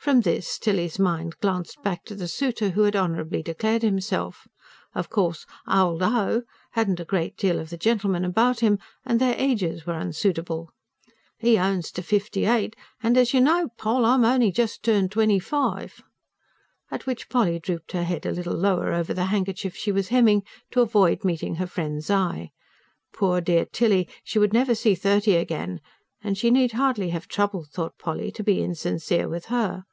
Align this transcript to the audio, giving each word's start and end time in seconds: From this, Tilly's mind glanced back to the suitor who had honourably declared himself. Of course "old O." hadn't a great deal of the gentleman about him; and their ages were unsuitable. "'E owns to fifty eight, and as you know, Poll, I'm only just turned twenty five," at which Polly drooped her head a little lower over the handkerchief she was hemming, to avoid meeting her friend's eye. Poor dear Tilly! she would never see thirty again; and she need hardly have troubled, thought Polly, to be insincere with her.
From 0.00 0.20
this, 0.20 0.58
Tilly's 0.58 0.98
mind 0.98 1.36
glanced 1.40 1.82
back 1.82 2.04
to 2.04 2.14
the 2.14 2.28
suitor 2.28 2.70
who 2.70 2.82
had 2.84 2.96
honourably 2.96 3.42
declared 3.42 3.82
himself. 3.82 4.46
Of 4.94 5.10
course 5.10 5.44
"old 5.68 6.02
O." 6.02 6.44
hadn't 6.70 7.00
a 7.00 7.04
great 7.04 7.36
deal 7.36 7.58
of 7.58 7.68
the 7.68 7.76
gentleman 7.76 8.24
about 8.24 8.60
him; 8.60 8.78
and 9.04 9.20
their 9.20 9.34
ages 9.36 9.84
were 9.84 9.94
unsuitable. 9.98 10.70
"'E 11.42 11.58
owns 11.58 11.90
to 11.92 12.02
fifty 12.02 12.46
eight, 12.46 12.74
and 13.02 13.18
as 13.18 13.34
you 13.34 13.40
know, 13.40 13.68
Poll, 13.76 14.06
I'm 14.06 14.24
only 14.24 14.50
just 14.52 14.82
turned 14.84 15.10
twenty 15.10 15.40
five," 15.40 16.00
at 16.90 17.04
which 17.04 17.28
Polly 17.28 17.58
drooped 17.58 17.92
her 17.92 18.04
head 18.04 18.24
a 18.24 18.30
little 18.32 18.56
lower 18.56 18.94
over 18.94 19.12
the 19.12 19.26
handkerchief 19.26 19.76
she 19.76 19.92
was 19.92 20.08
hemming, 20.08 20.42
to 20.70 20.80
avoid 20.80 21.22
meeting 21.24 21.56
her 21.56 21.66
friend's 21.66 22.08
eye. 22.08 22.52
Poor 23.12 23.40
dear 23.42 23.66
Tilly! 23.66 24.08
she 24.22 24.38
would 24.38 24.52
never 24.54 24.74
see 24.74 24.94
thirty 24.94 25.34
again; 25.34 25.80
and 26.22 26.38
she 26.38 26.50
need 26.50 26.72
hardly 26.72 27.10
have 27.10 27.28
troubled, 27.28 27.68
thought 27.68 27.98
Polly, 27.98 28.32
to 28.32 28.42
be 28.42 28.62
insincere 28.62 29.28
with 29.28 29.46
her. 29.46 29.84